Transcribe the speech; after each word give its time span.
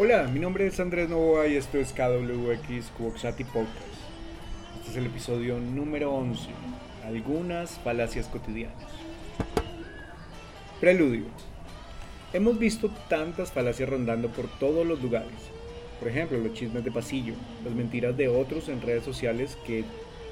Hola, 0.00 0.28
mi 0.32 0.38
nombre 0.38 0.64
es 0.64 0.78
Andrés 0.78 1.08
Novoa 1.08 1.48
y 1.48 1.56
esto 1.56 1.76
es 1.76 1.92
KWX 1.92 2.92
Cuoxati 2.96 3.42
Podcast. 3.42 3.98
Este 4.76 4.92
es 4.92 4.96
el 4.96 5.06
episodio 5.06 5.58
número 5.58 6.14
11. 6.14 6.50
Algunas 7.04 7.80
falacias 7.80 8.28
cotidianas. 8.28 8.76
Preludio. 10.78 11.24
Hemos 12.32 12.60
visto 12.60 12.90
tantas 13.08 13.50
falacias 13.50 13.88
rondando 13.88 14.28
por 14.28 14.46
todos 14.60 14.86
los 14.86 15.02
lugares. 15.02 15.50
Por 15.98 16.06
ejemplo, 16.06 16.38
los 16.38 16.52
chismes 16.52 16.84
de 16.84 16.92
pasillo, 16.92 17.34
las 17.64 17.74
mentiras 17.74 18.16
de 18.16 18.28
otros 18.28 18.68
en 18.68 18.80
redes 18.80 19.02
sociales 19.02 19.58
que 19.66 19.82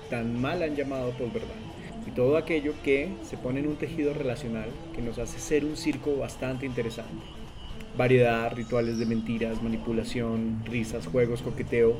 tan 0.08 0.40
mal 0.40 0.62
han 0.62 0.76
llamado 0.76 1.10
por 1.10 1.32
verdad. 1.32 1.56
Y 2.06 2.12
todo 2.12 2.36
aquello 2.36 2.72
que 2.84 3.08
se 3.24 3.36
pone 3.36 3.58
en 3.58 3.66
un 3.66 3.74
tejido 3.74 4.14
relacional 4.14 4.68
que 4.94 5.02
nos 5.02 5.18
hace 5.18 5.40
ser 5.40 5.64
un 5.64 5.76
circo 5.76 6.16
bastante 6.18 6.66
interesante. 6.66 7.45
Variedad, 7.96 8.52
rituales 8.54 8.98
de 8.98 9.06
mentiras, 9.06 9.62
manipulación, 9.62 10.62
risas, 10.66 11.06
juegos, 11.06 11.40
coqueteo, 11.40 11.96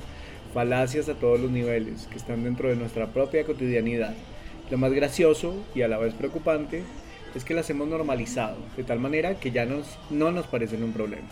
falacias 0.53 1.09
a 1.09 1.15
todos 1.15 1.41
los 1.41 1.51
niveles 1.51 2.07
que 2.09 2.19
están 2.19 2.45
dentro 2.45 2.69
de 2.69 2.77
nuestra 2.77 3.07
propia 3.07 3.45
cotidianidad. 3.45 4.15
Lo 4.71 4.77
más 4.77 4.93
gracioso 4.93 5.55
y 5.75 5.83
a 5.83 5.89
la 5.89 5.97
vez 5.97 6.13
preocupante 6.13 6.83
es 7.35 7.45
que 7.45 7.55
las 7.55 7.71
hemos 7.71 7.89
normalizado, 7.89 8.59
de 8.77 8.85
tal 8.85 8.99
manera 9.01 9.41
que 9.41 9.53
ya 9.53 9.65
nos, 9.65 9.99
no 10.11 10.33
nos 10.33 10.47
parecen 10.47 10.83
un 10.83 10.93
problema. 10.93 11.29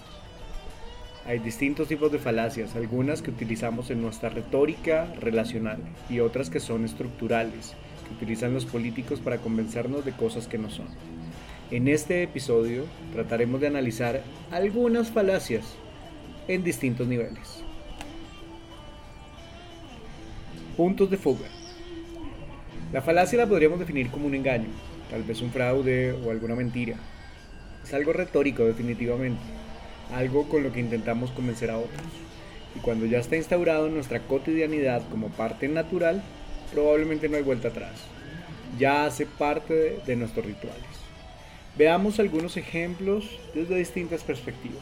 Hay 1.27 1.39
distintos 1.41 1.89
tipos 1.89 2.13
de 2.13 2.19
falacias, 2.19 2.77
algunas 2.77 3.23
que 3.23 3.31
utilizamos 3.31 3.91
en 3.91 4.03
nuestra 4.03 4.29
retórica 4.29 5.13
relacional 5.21 5.79
y 6.09 6.21
otras 6.21 6.49
que 6.49 6.61
son 6.61 6.85
estructurales, 6.85 7.75
que 8.07 8.15
utilizan 8.15 8.55
los 8.55 8.67
políticos 8.67 9.21
para 9.21 9.39
convencernos 9.39 10.05
de 10.05 10.13
cosas 10.13 10.47
que 10.47 10.59
no 10.59 10.71
son. 10.71 10.87
En 11.71 11.89
este 11.89 12.23
episodio 12.23 12.85
trataremos 13.15 13.59
de 13.59 13.69
analizar 13.69 14.23
algunas 14.51 15.11
falacias 15.11 15.65
en 16.47 16.63
distintos 16.63 17.09
niveles. 17.09 17.65
Puntos 20.77 21.11
de 21.11 21.17
fuga. 21.17 21.49
La 22.93 23.01
falacia 23.01 23.39
la 23.39 23.47
podríamos 23.47 23.79
definir 23.79 24.11
como 24.11 24.27
un 24.27 24.35
engaño, 24.35 24.69
tal 25.11 25.23
vez 25.23 25.41
un 25.41 25.51
fraude 25.51 26.13
o 26.13 26.31
alguna 26.31 26.55
mentira. 26.55 26.97
Es 27.83 27.95
algo 27.95 28.13
retórico 28.13 28.67
definitivamente, 28.67 29.43
algo 30.15 30.47
con 30.51 30.63
lo 30.63 30.71
que 30.71 30.81
intentamos 30.81 31.31
convencer 31.31 31.71
a 31.71 31.79
otros. 31.79 32.07
Y 32.77 32.81
cuando 32.81 33.07
ya 33.07 33.21
está 33.21 33.37
instaurado 33.37 33.87
en 33.87 33.95
nuestra 33.95 34.21
cotidianidad 34.21 35.03
como 35.09 35.29
parte 35.31 35.67
natural, 35.69 36.23
probablemente 36.75 37.31
no 37.31 37.39
hay 37.39 37.43
vuelta 37.43 37.69
atrás. 37.69 37.95
Ya 38.79 39.07
hace 39.07 39.25
parte 39.25 40.01
de 40.05 40.17
nuestros 40.17 40.45
rituales. 40.45 41.05
Veamos 41.77 42.21
algunos 42.21 42.57
ejemplos 42.57 43.37
desde 43.53 43.75
distintas 43.75 44.23
perspectivas. 44.23 44.79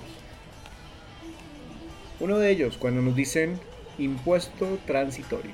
Uno 2.21 2.39
de 2.39 2.51
ellos, 2.51 2.77
cuando 2.77 3.01
nos 3.01 3.17
dicen 3.17 3.59
impuesto 3.99 4.79
transitorio. 4.87 5.53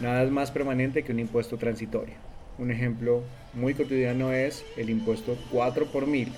Nada 0.00 0.22
es 0.22 0.30
más 0.30 0.50
permanente 0.50 1.04
que 1.04 1.12
un 1.12 1.20
impuesto 1.20 1.56
transitorio. 1.56 2.14
Un 2.58 2.70
ejemplo 2.70 3.22
muy 3.54 3.72
cotidiano 3.72 4.30
es 4.30 4.62
el 4.76 4.90
impuesto 4.90 5.38
4 5.52 5.86
por 5.86 6.06
mil, 6.06 6.28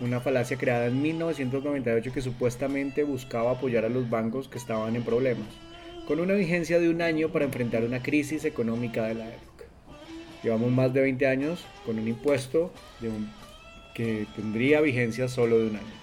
una 0.00 0.20
falacia 0.20 0.56
creada 0.56 0.86
en 0.86 1.00
1998 1.00 2.12
que 2.12 2.22
supuestamente 2.22 3.04
buscaba 3.04 3.52
apoyar 3.52 3.84
a 3.84 3.88
los 3.88 4.10
bancos 4.10 4.48
que 4.48 4.58
estaban 4.58 4.96
en 4.96 5.04
problemas, 5.04 5.46
con 6.08 6.18
una 6.18 6.34
vigencia 6.34 6.80
de 6.80 6.88
un 6.88 7.00
año 7.00 7.28
para 7.28 7.44
enfrentar 7.44 7.84
una 7.84 8.02
crisis 8.02 8.44
económica 8.44 9.04
de 9.04 9.14
la 9.14 9.28
época. 9.28 9.65
Llevamos 10.46 10.70
más 10.70 10.94
de 10.94 11.00
20 11.00 11.26
años 11.26 11.64
con 11.84 11.98
un 11.98 12.06
impuesto 12.06 12.70
de 13.00 13.10
que 13.96 14.28
tendría 14.36 14.80
vigencia 14.80 15.26
solo 15.26 15.58
de 15.58 15.70
un 15.70 15.74
año. 15.74 15.94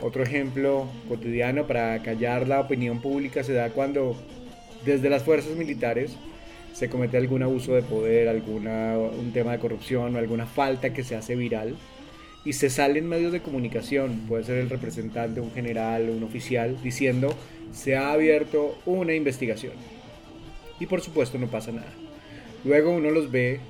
Otro 0.00 0.24
ejemplo 0.24 0.88
cotidiano 1.08 1.68
para 1.68 2.02
callar 2.02 2.48
la 2.48 2.58
opinión 2.58 3.00
pública 3.00 3.44
se 3.44 3.52
da 3.52 3.70
cuando 3.70 4.16
desde 4.84 5.08
las 5.10 5.22
fuerzas 5.22 5.52
militares 5.52 6.16
se 6.72 6.90
comete 6.90 7.16
algún 7.16 7.44
abuso 7.44 7.72
de 7.76 7.82
poder, 7.82 8.26
alguna, 8.26 8.98
un 8.98 9.32
tema 9.32 9.52
de 9.52 9.60
corrupción 9.60 10.16
o 10.16 10.18
alguna 10.18 10.46
falta 10.46 10.92
que 10.92 11.04
se 11.04 11.14
hace 11.14 11.36
viral 11.36 11.76
y 12.44 12.54
se 12.54 12.68
sale 12.68 12.98
en 12.98 13.08
medios 13.08 13.30
de 13.30 13.42
comunicación, 13.42 14.24
puede 14.26 14.42
ser 14.42 14.58
el 14.58 14.68
representante, 14.68 15.40
un 15.40 15.52
general 15.52 16.10
un 16.10 16.24
oficial, 16.24 16.76
diciendo 16.82 17.32
se 17.70 17.94
ha 17.94 18.10
abierto 18.10 18.76
una 18.86 19.14
investigación. 19.14 19.74
Y 20.80 20.86
por 20.86 21.00
supuesto 21.00 21.38
no 21.38 21.46
pasa 21.46 21.70
nada. 21.70 22.01
Luego 22.64 22.92
uno 22.92 23.10
los 23.10 23.30
ve 23.30 23.60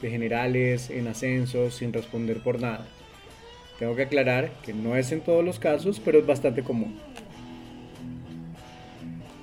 de 0.00 0.10
generales 0.10 0.90
en 0.90 1.08
ascenso 1.08 1.70
sin 1.70 1.92
responder 1.92 2.38
por 2.38 2.60
nada. 2.60 2.86
Tengo 3.78 3.96
que 3.96 4.02
aclarar 4.02 4.52
que 4.64 4.72
no 4.72 4.96
es 4.96 5.10
en 5.10 5.20
todos 5.20 5.44
los 5.44 5.58
casos, 5.58 6.00
pero 6.04 6.18
es 6.18 6.26
bastante 6.26 6.62
común. 6.62 6.96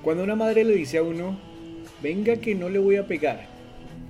Cuando 0.02 0.24
una 0.24 0.36
madre 0.36 0.64
le 0.64 0.74
dice 0.74 0.98
a 0.98 1.02
uno, 1.02 1.38
venga 2.02 2.36
que 2.36 2.54
no 2.54 2.68
le 2.68 2.78
voy 2.78 2.96
a 2.96 3.06
pegar, 3.06 3.46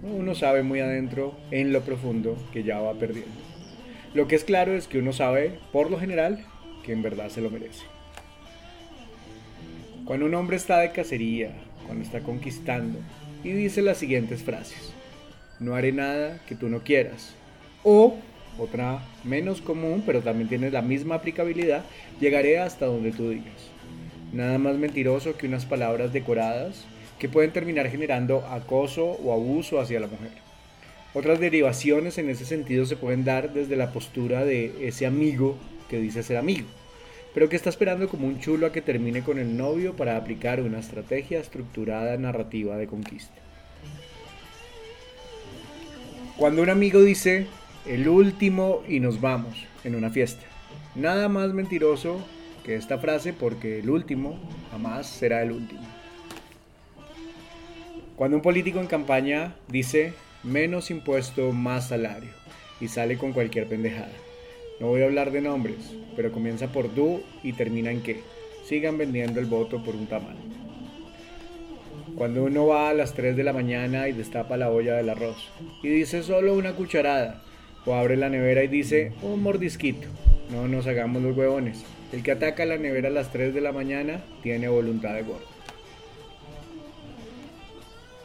uno 0.03 0.35
sabe 0.35 0.63
muy 0.63 0.81
adentro, 0.81 1.37
en 1.51 1.73
lo 1.73 1.83
profundo, 1.83 2.37
que 2.53 2.65
ya 2.65 2.81
va 2.81 2.95
perdiendo. 2.95 3.31
Lo 4.15 4.27
que 4.27 4.37
es 4.37 4.45
claro 4.45 4.73
es 4.75 4.89
que 4.89 4.99
uno 4.99 5.13
sabe, 5.13 5.59
por 5.73 5.91
lo 5.91 5.99
general, 5.99 6.45
que 6.85 6.93
en 6.93 7.03
verdad 7.03 7.29
se 7.29 7.41
lo 7.41 7.51
merece. 7.51 7.85
Cuando 10.05 10.27
un 10.27 10.35
hombre 10.35 10.57
está 10.57 10.79
de 10.79 10.93
cacería, 10.93 11.53
está 12.01 12.21
conquistando, 12.21 12.99
y 13.45 13.51
dice 13.51 13.83
las 13.83 13.99
siguientes 13.99 14.43
frases. 14.43 14.93
No 15.61 15.75
haré 15.75 15.93
nada 15.93 16.41
que 16.47 16.55
tú 16.55 16.69
no 16.69 16.83
quieras. 16.83 17.35
O, 17.85 18.17
otra 18.59 19.01
menos 19.25 19.61
común, 19.61 20.03
pero 20.07 20.23
también 20.23 20.49
tiene 20.49 20.71
la 20.71 20.83
misma 20.83 21.17
aplicabilidad, 21.17 21.85
llegaré 22.21 22.59
hasta 22.59 22.87
donde 22.87 23.13
tú 23.13 23.31
digas. 23.31 23.71
Nada 24.33 24.59
más 24.59 24.77
mentiroso 24.77 25.37
que 25.37 25.47
unas 25.47 25.67
palabras 25.67 26.13
decoradas 26.13 26.85
que 27.19 27.29
pueden 27.29 27.53
terminar 27.53 27.89
generando 27.89 28.47
acoso 28.47 29.05
o 29.05 29.33
abuso 29.33 29.81
hacia 29.81 30.01
la 30.01 30.07
mujer. 30.07 30.33
Otras 31.15 31.39
derivaciones 31.39 32.17
en 32.17 32.31
ese 32.31 32.47
sentido 32.47 32.87
se 32.87 32.97
pueden 32.97 33.25
dar 33.25 33.53
desde 33.53 33.77
la 33.77 33.93
postura 33.93 34.45
de 34.45 34.89
ese 34.89 35.05
amigo 35.05 35.59
que 35.91 35.99
dice 35.99 36.23
ser 36.23 36.39
amigo, 36.39 36.67
pero 37.35 37.49
que 37.49 37.57
está 37.57 37.71
esperando 37.71 38.09
como 38.09 38.27
un 38.27 38.41
chulo 38.41 38.67
a 38.67 38.73
que 38.73 38.83
termine 38.83 39.23
con 39.23 39.39
el 39.39 39.57
novio 39.57 39.95
para 39.97 40.17
aplicar 40.17 40.61
una 40.61 40.79
estrategia 40.79 41.41
estructurada 41.41 42.17
narrativa 42.17 42.77
de 42.77 42.87
conquista. 42.87 43.41
Cuando 46.37 46.63
un 46.63 46.71
amigo 46.71 47.01
dice 47.03 47.47
el 47.87 48.09
último 48.09 48.83
y 48.89 49.01
nos 49.01 49.21
vamos 49.21 49.67
en 49.85 49.95
una 49.95 50.11
fiesta, 50.11 50.45
nada 50.95 51.29
más 51.29 51.53
mentiroso 51.53 52.21
que 52.65 52.77
esta 52.77 52.99
frase 52.99 53.33
porque 53.33 53.81
el 53.81 53.91
último 53.91 54.39
jamás 54.71 55.07
será 55.07 55.43
el 55.43 55.53
último. 55.53 55.83
Cuando 58.17 58.37
un 58.37 58.43
político 58.43 58.79
en 58.79 58.87
campaña 58.87 59.55
dice 59.69 60.13
menos 60.43 60.91
impuesto, 60.91 61.53
más 61.53 61.89
salario 61.89 62.31
y 62.81 62.89
sale 62.89 63.17
con 63.17 63.33
cualquier 63.33 63.67
pendejada. 63.69 64.13
No 64.83 64.89
voy 64.89 65.03
a 65.03 65.05
hablar 65.05 65.31
de 65.31 65.41
nombres, 65.41 65.95
pero 66.17 66.33
comienza 66.33 66.73
por 66.73 66.93
du 66.93 67.23
y 67.45 67.53
termina 67.53 67.93
en 67.93 68.03
que 68.03 68.23
sigan 68.65 68.99
vendiendo 68.99 69.39
el 69.39 69.47
voto 69.47 69.81
por 69.85 69.95
un 69.95 70.09
tamal. 70.09 70.35
Cuando 72.17 72.43
uno 72.43 72.67
va 72.67 72.89
a 72.89 72.93
las 72.93 73.15
3 73.15 73.37
de 73.37 73.45
la 73.45 73.53
mañana 73.53 74.09
y 74.09 74.13
destapa 74.13 74.57
la 74.57 74.73
olla 74.73 74.97
del 74.97 75.11
arroz 75.11 75.37
y 75.85 75.89
dice 75.89 76.25
solo 76.25 76.55
una 76.55 76.73
cucharada, 76.73 77.45
o 77.87 77.95
abre 77.95 78.17
la 78.17 78.29
nevera 78.29 78.65
y 78.65 78.67
dice 78.67 79.13
un 79.23 79.41
mordisquito, 79.41 80.09
no 80.51 80.67
nos 80.67 80.89
hagamos 80.89 81.23
los 81.23 81.37
huevones. 81.37 81.85
El 82.13 82.25
que 82.25 82.33
ataca 82.33 82.65
la 82.65 82.77
nevera 82.77 83.07
a 83.07 83.13
las 83.13 83.31
3 83.31 83.55
de 83.55 83.61
la 83.61 83.71
mañana 83.71 84.25
tiene 84.43 84.67
voluntad 84.67 85.15
de 85.15 85.23
gordo. 85.23 85.47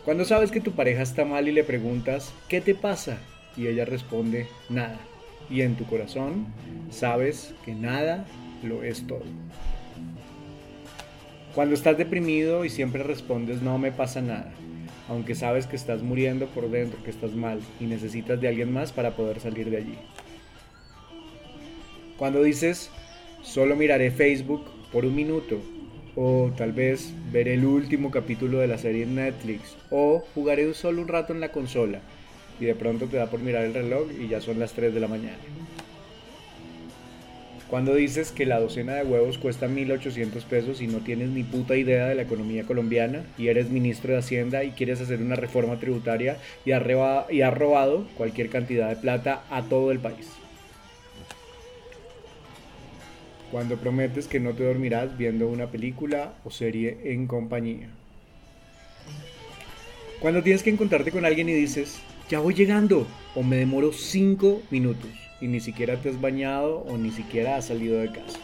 Cuando 0.05 0.25
sabes 0.25 0.49
que 0.49 0.59
tu 0.59 0.71
pareja 0.71 1.03
está 1.03 1.23
mal 1.23 1.47
y 1.47 1.51
le 1.51 1.63
preguntas, 1.63 2.33
¿qué 2.49 2.61
te 2.61 2.73
pasa? 2.73 3.19
Y 3.55 3.67
ella 3.67 3.85
responde, 3.85 4.47
nada. 4.69 4.97
Y 5.49 5.61
en 5.61 5.75
tu 5.75 5.85
corazón 5.85 6.47
sabes 6.89 7.53
que 7.63 7.73
nada 7.73 8.25
lo 8.63 8.83
es 8.83 9.05
todo. 9.07 9.23
Cuando 11.55 11.73
estás 11.73 11.97
deprimido 11.97 12.65
y 12.65 12.69
siempre 12.69 13.03
respondes, 13.03 13.61
no 13.61 13.77
me 13.77 13.91
pasa 13.91 14.21
nada. 14.21 14.51
Aunque 15.09 15.35
sabes 15.35 15.67
que 15.67 15.75
estás 15.75 16.03
muriendo 16.03 16.47
por 16.47 16.69
dentro, 16.69 17.01
que 17.03 17.09
estás 17.09 17.33
mal 17.33 17.59
y 17.79 17.85
necesitas 17.85 18.39
de 18.41 18.49
alguien 18.49 18.71
más 18.73 18.91
para 18.91 19.15
poder 19.15 19.39
salir 19.39 19.69
de 19.69 19.77
allí. 19.77 19.97
Cuando 22.17 22.43
dices, 22.43 22.89
solo 23.41 23.75
miraré 23.75 24.11
Facebook 24.11 24.65
por 24.91 25.05
un 25.05 25.15
minuto 25.15 25.61
o 26.19 26.51
tal 26.57 26.71
vez 26.71 27.13
veré 27.31 27.53
el 27.53 27.63
último 27.63 28.09
capítulo 28.09 28.57
de 28.57 28.67
la 28.67 28.79
serie 28.79 29.03
en 29.03 29.13
Netflix, 29.13 29.77
o 29.91 30.23
jugaré 30.33 30.73
solo 30.73 31.03
un 31.03 31.07
rato 31.07 31.31
en 31.31 31.39
la 31.39 31.51
consola, 31.51 32.01
y 32.59 32.65
de 32.65 32.75
pronto 32.75 33.05
te 33.05 33.17
da 33.17 33.29
por 33.29 33.39
mirar 33.39 33.63
el 33.65 33.73
reloj 33.73 34.07
y 34.19 34.27
ya 34.27 34.41
son 34.41 34.59
las 34.59 34.73
3 34.73 34.93
de 34.93 34.99
la 34.99 35.07
mañana. 35.07 35.37
Cuando 37.69 37.95
dices 37.95 38.31
que 38.31 38.45
la 38.45 38.61
docena 38.61 38.95
de 38.95 39.03
huevos 39.03 39.37
cuesta 39.37 39.67
1.800 39.67 40.41
pesos 40.45 40.81
y 40.81 40.87
no 40.87 40.99
tienes 40.99 41.29
ni 41.29 41.43
puta 41.43 41.75
idea 41.75 42.07
de 42.07 42.15
la 42.15 42.21
economía 42.21 42.63
colombiana 42.63 43.25
y 43.37 43.49
eres 43.49 43.69
ministro 43.69 44.13
de 44.13 44.19
Hacienda 44.19 44.63
y 44.63 44.71
quieres 44.71 45.01
hacer 45.01 45.21
una 45.21 45.35
reforma 45.35 45.77
tributaria 45.77 46.37
y 46.65 46.71
has 46.71 46.81
robado 47.57 48.07
cualquier 48.15 48.49
cantidad 48.49 48.87
de 48.87 48.95
plata 48.95 49.43
a 49.49 49.63
todo 49.63 49.91
el 49.91 49.99
país. 49.99 50.29
Cuando 53.51 53.75
prometes 53.75 54.27
que 54.27 54.39
no 54.39 54.53
te 54.53 54.63
dormirás 54.63 55.17
viendo 55.17 55.49
una 55.49 55.67
película 55.67 56.35
o 56.45 56.51
serie 56.51 56.97
en 57.03 57.27
compañía. 57.27 57.89
Cuando 60.21 60.41
tienes 60.41 60.63
que 60.63 60.69
encontrarte 60.69 61.11
con 61.11 61.25
alguien 61.25 61.49
y 61.49 61.53
dices, 61.53 61.99
ya 62.29 62.39
voy 62.39 62.53
llegando, 62.53 63.07
o 63.35 63.43
me 63.43 63.57
demoro 63.57 63.93
5 63.93 64.63
minutos, 64.69 65.09
y 65.39 65.47
ni 65.47 65.59
siquiera 65.59 65.95
te 66.01 66.09
has 66.09 66.19
bañado 66.19 66.79
o 66.79 66.97
ni 66.97 67.11
siquiera 67.11 67.55
has 67.55 67.67
salido 67.67 67.99
de 67.99 68.11
casa. 68.11 68.39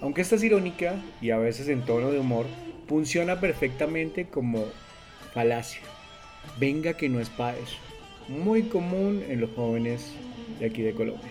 Aunque 0.00 0.20
esta 0.20 0.36
es 0.36 0.44
irónica 0.44 0.96
y 1.20 1.30
a 1.30 1.38
veces 1.38 1.68
en 1.68 1.82
tono 1.82 2.10
de 2.10 2.18
humor, 2.18 2.46
funciona 2.86 3.40
perfectamente 3.40 4.26
como 4.26 4.64
falacia. 5.32 5.80
Venga 6.60 6.94
que 6.94 7.08
no 7.08 7.20
es 7.20 7.30
para 7.30 7.56
eso. 7.56 7.76
Muy 8.28 8.64
común 8.64 9.24
en 9.28 9.40
los 9.40 9.50
jóvenes 9.52 10.12
de 10.60 10.66
aquí 10.66 10.82
de 10.82 10.92
Colombia. 10.92 11.30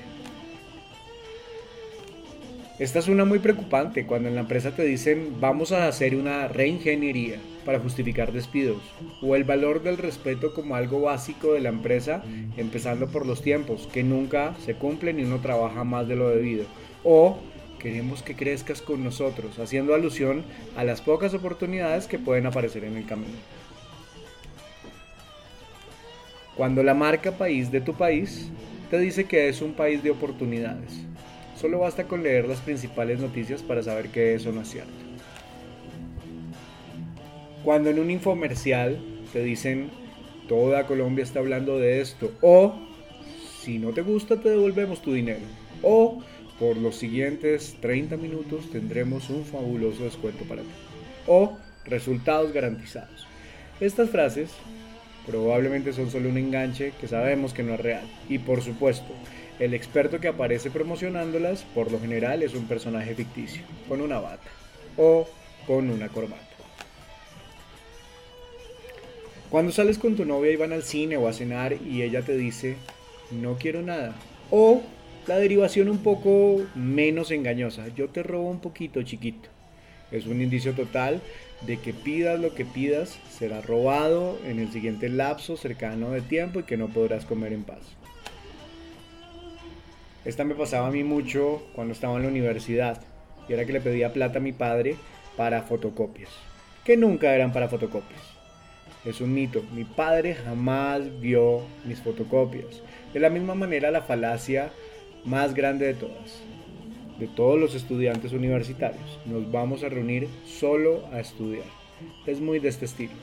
Esta 2.79 2.99
es 2.99 3.07
una 3.07 3.23
muy 3.23 3.39
preocupante 3.39 4.05
cuando 4.07 4.29
en 4.29 4.35
la 4.35 4.41
empresa 4.41 4.75
te 4.75 4.83
dicen 4.83 5.39
vamos 5.39 5.71
a 5.71 5.87
hacer 5.87 6.15
una 6.15 6.47
reingeniería 6.47 7.37
para 7.65 7.79
justificar 7.79 8.31
despidos 8.31 8.81
o 9.21 9.35
el 9.35 9.43
valor 9.43 9.83
del 9.83 9.97
respeto 9.97 10.53
como 10.53 10.75
algo 10.75 11.01
básico 11.01 11.53
de 11.53 11.61
la 11.61 11.69
empresa 11.69 12.23
empezando 12.57 13.07
por 13.07 13.25
los 13.25 13.41
tiempos 13.41 13.87
que 13.91 14.03
nunca 14.03 14.55
se 14.65 14.75
cumplen 14.75 15.19
y 15.19 15.23
uno 15.23 15.39
trabaja 15.39 15.83
más 15.83 16.07
de 16.07 16.15
lo 16.15 16.29
debido 16.29 16.65
o 17.03 17.37
queremos 17.79 18.21
que 18.21 18.35
crezcas 18.35 18.81
con 18.81 19.03
nosotros 19.03 19.59
haciendo 19.59 19.93
alusión 19.93 20.43
a 20.75 20.83
las 20.83 21.01
pocas 21.01 21.33
oportunidades 21.33 22.07
que 22.07 22.19
pueden 22.19 22.45
aparecer 22.45 22.85
en 22.85 22.95
el 22.97 23.05
camino. 23.05 23.37
Cuando 26.55 26.83
la 26.83 26.93
marca 26.93 27.31
país 27.31 27.71
de 27.71 27.81
tu 27.81 27.93
país 27.93 28.49
te 28.89 28.99
dice 28.99 29.25
que 29.25 29.49
es 29.49 29.61
un 29.61 29.73
país 29.73 30.03
de 30.03 30.11
oportunidades 30.11 31.03
Solo 31.63 31.79
basta 31.79 32.03
con 32.03 32.23
leer 32.23 32.45
las 32.45 32.59
principales 32.59 33.21
noticias 33.21 33.61
para 33.61 33.81
saber 33.81 34.09
que 34.09 34.35
eso 34.35 34.51
no 34.51 34.63
es 34.63 34.69
cierto. 34.69 35.02
Cuando 37.63 37.89
en 37.89 37.99
un 37.99 38.11
infomercial 38.11 38.99
te 39.31 39.41
dicen 39.41 39.89
toda 40.49 40.85
Colombia 40.85 41.23
está 41.23 41.39
hablando 41.39 41.79
de 41.79 42.01
esto 42.01 42.31
o 42.41 42.73
si 43.61 43.79
no 43.79 43.93
te 43.93 44.01
gusta 44.01 44.41
te 44.41 44.49
devolvemos 44.49 45.01
tu 45.01 45.13
dinero 45.13 45.45
o 45.81 46.21
por 46.59 46.75
los 46.75 46.97
siguientes 46.97 47.77
30 47.79 48.17
minutos 48.17 48.69
tendremos 48.69 49.29
un 49.29 49.45
fabuloso 49.45 50.03
descuento 50.03 50.43
para 50.43 50.61
ti 50.61 50.67
o 51.25 51.57
resultados 51.85 52.51
garantizados. 52.51 53.25
Estas 53.79 54.09
frases 54.09 54.51
probablemente 55.25 55.93
son 55.93 56.11
solo 56.11 56.27
un 56.27 56.37
enganche 56.37 56.91
que 56.99 57.07
sabemos 57.07 57.53
que 57.53 57.63
no 57.63 57.75
es 57.75 57.79
real 57.79 58.03
y 58.27 58.39
por 58.39 58.61
supuesto 58.61 59.13
el 59.59 59.73
experto 59.73 60.19
que 60.19 60.27
aparece 60.27 60.69
promocionándolas 60.69 61.63
por 61.73 61.89
lo 61.91 61.99
general 62.01 62.43
es 62.43 62.55
un 62.55 62.65
personaje 62.65 63.15
ficticio, 63.15 63.63
con 63.87 64.01
una 64.01 64.19
bata 64.19 64.49
o 64.97 65.25
con 65.65 65.89
una 65.89 66.09
corbata. 66.09 66.52
Cuando 69.53 69.71
sales 69.71 69.99
con 69.99 70.15
tu 70.15 70.25
novia 70.25 70.51
y 70.51 70.55
van 70.55 70.73
al 70.73 70.81
cine 70.81 71.15
o 71.15 71.27
a 71.27 71.31
cenar 71.31 71.73
y 71.73 72.01
ella 72.01 72.23
te 72.23 72.35
dice, 72.35 72.75
no 73.29 73.55
quiero 73.55 73.83
nada. 73.83 74.15
O 74.49 74.81
la 75.27 75.37
derivación 75.37 75.89
un 75.89 75.99
poco 75.99 76.63
menos 76.73 77.29
engañosa, 77.29 77.89
yo 77.89 78.09
te 78.09 78.23
robo 78.23 78.49
un 78.49 78.61
poquito 78.61 79.03
chiquito. 79.03 79.49
Es 80.09 80.25
un 80.25 80.41
indicio 80.41 80.73
total 80.73 81.21
de 81.67 81.77
que 81.77 81.93
pidas 81.93 82.39
lo 82.39 82.55
que 82.55 82.65
pidas, 82.65 83.19
será 83.29 83.61
robado 83.61 84.39
en 84.43 84.57
el 84.57 84.71
siguiente 84.71 85.07
lapso 85.07 85.55
cercano 85.55 86.09
de 86.09 86.21
tiempo 86.21 86.61
y 86.61 86.63
que 86.63 86.75
no 86.75 86.87
podrás 86.87 87.23
comer 87.23 87.53
en 87.53 87.63
paz. 87.63 87.83
Esta 90.25 90.45
me 90.45 90.55
pasaba 90.55 90.87
a 90.87 90.91
mí 90.91 91.03
mucho 91.03 91.61
cuando 91.75 91.93
estaba 91.93 92.15
en 92.15 92.23
la 92.23 92.29
universidad 92.29 93.03
y 93.47 93.53
era 93.53 93.65
que 93.65 93.73
le 93.73 93.81
pedía 93.81 94.13
plata 94.13 94.39
a 94.39 94.41
mi 94.41 94.51
padre 94.51 94.95
para 95.37 95.61
fotocopias, 95.61 96.31
que 96.83 96.97
nunca 96.97 97.35
eran 97.35 97.53
para 97.53 97.69
fotocopias. 97.69 98.42
Es 99.05 99.19
un 99.19 99.33
mito, 99.33 99.63
mi 99.75 99.83
padre 99.83 100.33
jamás 100.33 101.01
vio 101.19 101.61
mis 101.83 101.99
fotocopias. 101.99 102.81
De 103.13 103.19
la 103.19 103.29
misma 103.29 103.53
manera 103.53 103.91
la 103.91 104.01
falacia 104.01 104.71
más 105.25 105.53
grande 105.53 105.85
de 105.85 105.93
todas, 105.93 106.41
de 107.19 107.27
todos 107.27 107.59
los 107.59 107.75
estudiantes 107.75 108.31
universitarios, 108.31 109.19
nos 109.25 109.51
vamos 109.51 109.83
a 109.83 109.89
reunir 109.89 110.29
solo 110.45 111.05
a 111.11 111.19
estudiar. 111.19 111.65
Es 112.25 112.39
muy 112.39 112.59
de 112.59 112.69
este 112.69 112.85
estilo. 112.85 113.13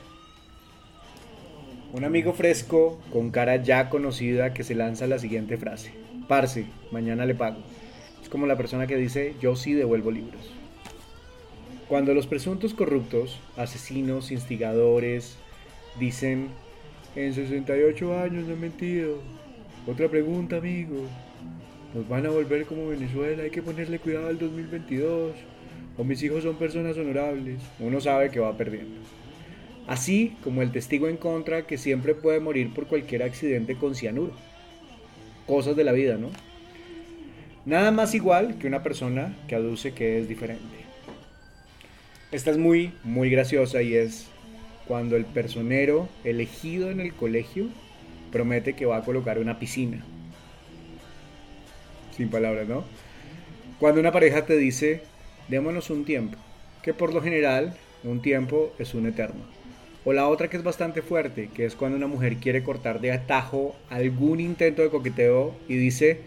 Un 1.93 2.05
amigo 2.05 2.33
fresco, 2.33 2.99
con 3.11 3.31
cara 3.31 3.55
ya 3.57 3.89
conocida, 3.89 4.53
que 4.53 4.63
se 4.63 4.75
lanza 4.75 5.07
la 5.07 5.17
siguiente 5.17 5.57
frase. 5.57 5.91
Parce, 6.27 6.65
mañana 6.91 7.25
le 7.25 7.33
pago. 7.33 7.57
Es 8.21 8.29
como 8.29 8.45
la 8.45 8.55
persona 8.55 8.85
que 8.85 8.97
dice, 8.97 9.33
yo 9.41 9.55
sí 9.55 9.73
devuelvo 9.73 10.11
libros. 10.11 10.51
Cuando 11.89 12.13
los 12.13 12.27
presuntos 12.27 12.73
corruptos, 12.73 13.39
asesinos, 13.57 14.31
instigadores, 14.31 15.37
dicen, 15.99 16.49
en 17.15 17.33
68 17.33 18.19
años 18.19 18.45
no 18.45 18.53
he 18.53 18.57
mentido. 18.57 19.21
Otra 19.87 20.07
pregunta, 20.07 20.57
amigo. 20.57 21.07
Nos 21.93 22.07
van 22.07 22.25
a 22.25 22.29
volver 22.29 22.65
como 22.65 22.87
Venezuela, 22.87 23.43
hay 23.43 23.49
que 23.49 23.61
ponerle 23.61 23.99
cuidado 23.99 24.27
al 24.27 24.39
2022. 24.39 25.33
O 25.97 26.03
mis 26.03 26.23
hijos 26.23 26.43
son 26.43 26.55
personas 26.55 26.97
honorables. 26.97 27.59
Uno 27.79 27.99
sabe 27.99 28.29
que 28.31 28.39
va 28.39 28.55
perdiendo. 28.55 29.01
Así 29.87 30.37
como 30.43 30.61
el 30.61 30.71
testigo 30.71 31.07
en 31.07 31.17
contra 31.17 31.67
que 31.67 31.77
siempre 31.77 32.15
puede 32.15 32.39
morir 32.39 32.73
por 32.73 32.87
cualquier 32.87 33.23
accidente 33.23 33.75
con 33.75 33.95
cianuro 33.95 34.33
cosas 35.51 35.75
de 35.75 35.83
la 35.83 35.91
vida, 35.91 36.15
¿no? 36.15 36.29
Nada 37.65 37.91
más 37.91 38.15
igual 38.15 38.57
que 38.57 38.67
una 38.67 38.83
persona 38.83 39.35
que 39.47 39.55
aduce 39.55 39.93
que 39.93 40.19
es 40.19 40.29
diferente. 40.29 40.63
Esta 42.31 42.51
es 42.51 42.57
muy, 42.57 42.93
muy 43.03 43.29
graciosa 43.29 43.81
y 43.81 43.95
es 43.95 44.27
cuando 44.87 45.15
el 45.15 45.25
personero 45.25 46.09
elegido 46.23 46.91
en 46.91 46.99
el 46.99 47.13
colegio 47.13 47.67
promete 48.31 48.73
que 48.73 48.85
va 48.85 48.97
a 48.97 49.03
colocar 49.03 49.39
una 49.39 49.59
piscina. 49.59 50.03
Sin 52.15 52.29
palabras, 52.29 52.67
¿no? 52.67 52.83
Cuando 53.79 53.99
una 53.99 54.11
pareja 54.11 54.45
te 54.45 54.57
dice, 54.57 55.01
démonos 55.47 55.89
un 55.89 56.05
tiempo, 56.05 56.37
que 56.83 56.93
por 56.93 57.13
lo 57.13 57.21
general 57.21 57.75
un 58.03 58.21
tiempo 58.21 58.73
es 58.79 58.93
un 58.93 59.07
eterno. 59.07 59.41
O 60.03 60.13
la 60.13 60.27
otra 60.27 60.49
que 60.49 60.57
es 60.57 60.63
bastante 60.63 61.01
fuerte, 61.01 61.49
que 61.53 61.65
es 61.65 61.75
cuando 61.75 61.97
una 61.97 62.07
mujer 62.07 62.37
quiere 62.37 62.63
cortar 62.63 63.01
de 63.01 63.11
atajo 63.11 63.75
algún 63.89 64.39
intento 64.39 64.81
de 64.81 64.89
coqueteo 64.89 65.55
y 65.67 65.75
dice, 65.75 66.21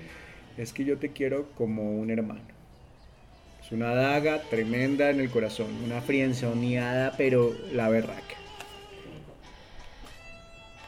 es 0.57 0.73
que 0.73 0.85
yo 0.85 0.99
te 0.99 1.11
quiero 1.11 1.49
como 1.57 1.99
un 1.99 2.11
hermano. 2.11 2.55
Es 3.65 3.73
una 3.73 3.95
daga 3.95 4.43
tremenda 4.43 5.11
en 5.11 5.21
el 5.21 5.31
corazón, 5.31 5.69
una 5.85 6.01
frienzoneada, 6.03 7.15
pero 7.17 7.53
la 7.73 7.89
berraca. 7.89 8.44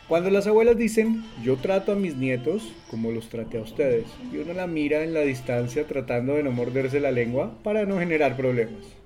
Cuando 0.09 0.31
las 0.31 0.47
abuelas 0.47 0.77
dicen, 0.77 1.25
yo 1.43 1.57
trato 1.57 1.93
a 1.93 1.97
mis 1.97 2.17
nietos 2.17 2.73
como 2.91 3.11
los 3.11 3.29
traté 3.29 3.59
a 3.59 3.63
ustedes, 3.63 4.07
y 4.33 4.37
uno 4.37 4.53
la 4.53 4.67
mira 4.67 5.03
en 5.03 5.15
la 5.15 5.21
distancia 5.21 5.87
tratando 5.87 6.35
de 6.35 6.45
no 6.45 6.53
morderse 6.53 7.01
la 7.01 7.11
lengua 7.11 7.59
para 7.63 7.85
no 7.87 7.99
generar 7.99 8.37
problemas 8.37 8.97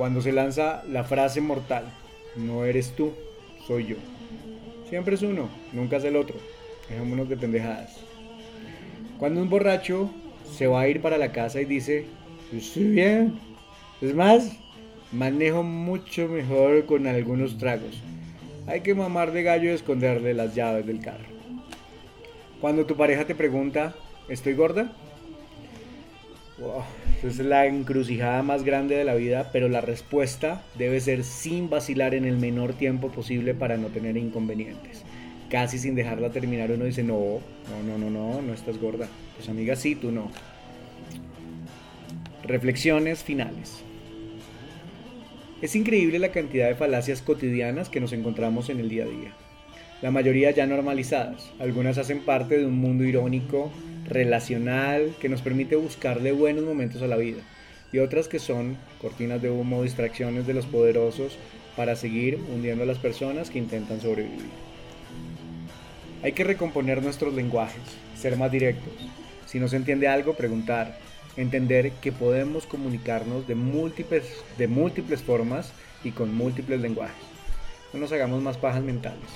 cuando 0.00 0.22
se 0.22 0.32
lanza 0.32 0.82
la 0.90 1.04
frase 1.04 1.42
mortal, 1.42 1.84
no 2.34 2.64
eres 2.64 2.92
tú, 2.96 3.12
soy 3.66 3.88
yo. 3.88 3.96
Siempre 4.88 5.14
es 5.14 5.20
uno, 5.20 5.50
nunca 5.74 5.98
es 5.98 6.04
el 6.04 6.16
otro. 6.16 6.36
Dejémonos 6.88 7.28
de 7.28 7.36
pendejadas. 7.36 8.00
Cuando 9.18 9.42
un 9.42 9.50
borracho 9.50 10.10
se 10.56 10.66
va 10.66 10.80
a 10.80 10.88
ir 10.88 11.02
para 11.02 11.18
la 11.18 11.32
casa 11.32 11.60
y 11.60 11.66
dice, 11.66 12.06
estoy 12.50 12.84
bien. 12.84 13.38
Es 14.00 14.14
más, 14.14 14.56
manejo 15.12 15.62
mucho 15.62 16.28
mejor 16.28 16.86
con 16.86 17.06
algunos 17.06 17.58
tragos. 17.58 18.02
Hay 18.66 18.80
que 18.80 18.94
mamar 18.94 19.32
de 19.32 19.42
gallo 19.42 19.70
y 19.70 19.74
esconderle 19.74 20.34
las 20.34 20.54
llaves 20.54 20.86
del 20.86 21.00
carro. 21.00 21.24
Cuando 22.60 22.86
tu 22.86 22.96
pareja 22.96 23.24
te 23.24 23.34
pregunta, 23.34 23.94
¿estoy 24.28 24.54
gorda? 24.54 24.92
es 27.22 27.38
la 27.38 27.66
encrucijada 27.66 28.42
más 28.42 28.64
grande 28.64 28.94
de 28.96 29.04
la 29.04 29.14
vida, 29.14 29.50
pero 29.52 29.68
la 29.68 29.80
respuesta 29.80 30.62
debe 30.78 31.00
ser 31.00 31.24
sin 31.24 31.68
vacilar 31.68 32.14
en 32.14 32.24
el 32.24 32.36
menor 32.36 32.74
tiempo 32.74 33.10
posible 33.10 33.54
para 33.54 33.76
no 33.76 33.88
tener 33.88 34.16
inconvenientes. 34.16 35.04
Casi 35.50 35.78
sin 35.78 35.94
dejarla 35.94 36.30
terminar 36.30 36.70
uno 36.70 36.84
dice, 36.84 37.02
no, 37.02 37.40
no, 37.68 37.82
no, 37.82 37.98
no, 37.98 38.10
no, 38.10 38.42
no 38.42 38.54
estás 38.54 38.78
gorda. 38.78 39.08
Pues 39.36 39.48
amiga, 39.48 39.74
sí, 39.74 39.94
tú 39.94 40.12
no. 40.12 40.30
Reflexiones 42.44 43.22
finales. 43.22 43.82
Es 45.62 45.76
increíble 45.76 46.18
la 46.18 46.32
cantidad 46.32 46.68
de 46.68 46.74
falacias 46.74 47.20
cotidianas 47.20 47.90
que 47.90 48.00
nos 48.00 48.14
encontramos 48.14 48.70
en 48.70 48.80
el 48.80 48.88
día 48.88 49.04
a 49.04 49.08
día. 49.08 49.32
La 50.00 50.10
mayoría 50.10 50.52
ya 50.52 50.66
normalizadas. 50.66 51.50
Algunas 51.58 51.98
hacen 51.98 52.20
parte 52.20 52.56
de 52.56 52.64
un 52.64 52.78
mundo 52.78 53.04
irónico 53.04 53.70
relacional 54.08 55.14
que 55.20 55.28
nos 55.28 55.42
permite 55.42 55.76
buscarle 55.76 56.32
buenos 56.32 56.64
momentos 56.64 57.02
a 57.02 57.06
la 57.06 57.18
vida 57.18 57.42
y 57.92 57.98
otras 57.98 58.26
que 58.26 58.38
son 58.38 58.78
cortinas 59.02 59.42
de 59.42 59.50
humo, 59.50 59.82
distracciones 59.82 60.46
de 60.46 60.54
los 60.54 60.64
poderosos 60.64 61.36
para 61.76 61.94
seguir 61.94 62.36
hundiendo 62.36 62.84
a 62.84 62.86
las 62.86 62.98
personas 62.98 63.50
que 63.50 63.58
intentan 63.58 64.00
sobrevivir. 64.00 64.48
Hay 66.22 66.32
que 66.32 66.44
recomponer 66.44 67.02
nuestros 67.02 67.34
lenguajes, 67.34 67.82
ser 68.16 68.36
más 68.38 68.50
directos, 68.50 68.92
Si 69.46 69.58
no 69.58 69.68
se 69.68 69.76
entiende 69.76 70.08
algo, 70.08 70.34
preguntar. 70.34 70.96
Entender 71.36 71.92
que 71.92 72.12
podemos 72.12 72.66
comunicarnos 72.66 73.46
de 73.46 73.54
múltiples, 73.54 74.24
de 74.58 74.68
múltiples 74.68 75.22
formas 75.22 75.72
y 76.02 76.10
con 76.10 76.34
múltiples 76.34 76.80
lenguajes. 76.80 77.24
No 77.92 78.00
nos 78.00 78.12
hagamos 78.12 78.42
más 78.42 78.56
pajas 78.56 78.82
mentales. 78.82 79.28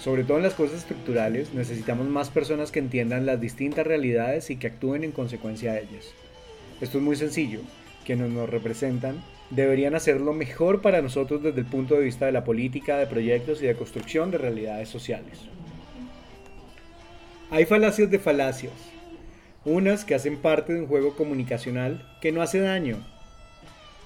Sobre 0.00 0.24
todo 0.24 0.38
en 0.38 0.44
las 0.44 0.54
cosas 0.54 0.78
estructurales, 0.78 1.52
necesitamos 1.52 2.06
más 2.08 2.30
personas 2.30 2.72
que 2.72 2.78
entiendan 2.78 3.26
las 3.26 3.40
distintas 3.40 3.86
realidades 3.86 4.48
y 4.50 4.56
que 4.56 4.68
actúen 4.68 5.04
en 5.04 5.12
consecuencia 5.12 5.72
de 5.72 5.82
ellas. 5.82 6.14
Esto 6.80 6.98
es 6.98 7.04
muy 7.04 7.16
sencillo. 7.16 7.60
Quienes 8.06 8.30
nos 8.30 8.48
representan 8.48 9.22
deberían 9.50 9.94
hacer 9.94 10.20
lo 10.20 10.32
mejor 10.32 10.80
para 10.80 11.02
nosotros 11.02 11.42
desde 11.42 11.60
el 11.60 11.66
punto 11.66 11.96
de 11.96 12.04
vista 12.04 12.26
de 12.26 12.32
la 12.32 12.44
política, 12.44 12.96
de 12.96 13.06
proyectos 13.06 13.62
y 13.62 13.66
de 13.66 13.74
construcción 13.74 14.30
de 14.30 14.38
realidades 14.38 14.88
sociales. 14.88 15.38
Hay 17.50 17.66
falacias 17.66 18.10
de 18.10 18.18
falacias. 18.18 18.72
Unas 19.64 20.06
que 20.06 20.14
hacen 20.14 20.38
parte 20.38 20.72
de 20.72 20.80
un 20.80 20.86
juego 20.86 21.14
comunicacional 21.14 22.02
que 22.22 22.32
no 22.32 22.40
hace 22.40 22.60
daño. 22.60 22.96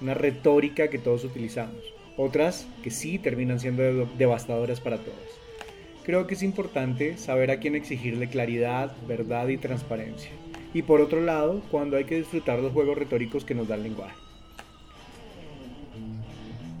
Una 0.01 0.13
retórica 0.13 0.89
que 0.89 0.99
todos 0.99 1.23
utilizamos. 1.23 1.81
Otras 2.17 2.67
que 2.83 2.91
sí 2.91 3.19
terminan 3.19 3.61
siendo 3.61 4.05
devastadoras 4.17 4.81
para 4.81 4.97
todos. 4.97 5.15
Creo 6.03 6.27
que 6.27 6.33
es 6.33 6.43
importante 6.43 7.17
saber 7.17 7.51
a 7.51 7.59
quién 7.59 7.75
exigirle 7.75 8.27
claridad, 8.27 8.91
verdad 9.07 9.47
y 9.47 9.55
transparencia. 9.57 10.31
Y 10.73 10.81
por 10.81 10.99
otro 10.99 11.21
lado, 11.21 11.61
cuando 11.71 11.95
hay 11.95 12.03
que 12.03 12.17
disfrutar 12.17 12.59
los 12.59 12.73
juegos 12.73 12.97
retóricos 12.97 13.45
que 13.45 13.55
nos 13.55 13.69
da 13.69 13.75
el 13.75 13.83
lenguaje. 13.83 14.15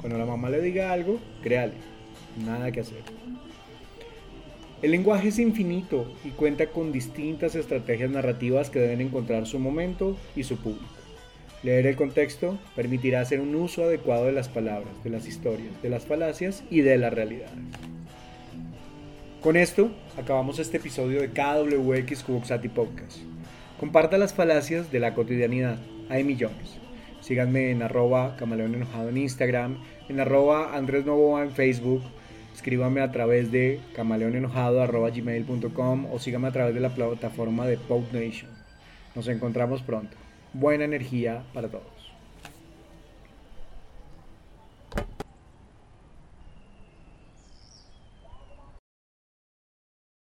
Cuando 0.01 0.19
la 0.19 0.25
mamá 0.25 0.49
le 0.49 0.59
diga 0.59 0.91
algo, 0.91 1.17
créale. 1.41 1.75
Nada 2.45 2.73
que 2.73 2.81
hacer. 2.81 2.99
El 4.85 4.91
lenguaje 4.91 5.29
es 5.29 5.39
infinito 5.39 6.05
y 6.23 6.29
cuenta 6.29 6.67
con 6.67 6.91
distintas 6.91 7.55
estrategias 7.55 8.11
narrativas 8.11 8.69
que 8.69 8.77
deben 8.77 9.01
encontrar 9.01 9.47
su 9.47 9.57
momento 9.57 10.15
y 10.35 10.43
su 10.43 10.57
público. 10.57 10.85
Leer 11.63 11.87
el 11.87 11.95
contexto 11.95 12.59
permitirá 12.75 13.21
hacer 13.21 13.41
un 13.41 13.55
uso 13.55 13.85
adecuado 13.85 14.27
de 14.27 14.31
las 14.31 14.47
palabras, 14.47 14.93
de 15.03 15.09
las 15.09 15.25
historias, 15.25 15.81
de 15.81 15.89
las 15.89 16.05
falacias 16.05 16.63
y 16.69 16.81
de 16.81 16.99
las 16.99 17.11
realidades. 17.11 17.57
Con 19.41 19.57
esto, 19.57 19.89
acabamos 20.19 20.59
este 20.59 20.77
episodio 20.77 21.19
de 21.19 21.31
KWX 21.31 22.21
Kuboxati 22.21 22.69
Podcast. 22.69 23.17
Comparta 23.79 24.19
las 24.19 24.35
falacias 24.35 24.91
de 24.91 24.99
la 24.99 25.15
cotidianidad. 25.15 25.79
Hay 26.09 26.23
millones. 26.23 26.77
Síganme 27.21 27.71
en 27.71 27.81
arroba 27.81 28.35
camaleón 28.37 28.75
enojado 28.75 29.09
en 29.09 29.17
Instagram, 29.17 29.79
en 30.09 30.19
arroba 30.19 30.77
Andrés 30.77 31.07
Novoa 31.07 31.41
en 31.41 31.53
Facebook. 31.53 32.03
Escríbame 32.55 33.01
a 33.01 33.11
través 33.11 33.51
de 33.51 33.81
camaleonenojado.gmail.com 33.95 36.11
o 36.11 36.19
síganme 36.19 36.47
a 36.47 36.51
través 36.51 36.73
de 36.73 36.79
la 36.79 36.95
plataforma 36.95 37.67
de 37.67 37.77
Pope 37.77 38.17
Nation. 38.17 38.49
Nos 39.13 39.27
encontramos 39.27 39.81
pronto. 39.81 40.15
Buena 40.53 40.85
energía 40.85 41.43
para 41.53 41.67
todos. 41.67 41.94